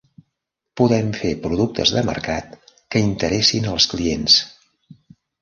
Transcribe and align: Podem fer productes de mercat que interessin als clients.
Podem 0.79 1.11
fer 1.17 1.33
productes 1.43 1.91
de 1.97 2.03
mercat 2.07 2.57
que 2.73 3.03
interessin 3.11 3.69
als 3.75 3.89
clients. 3.95 4.41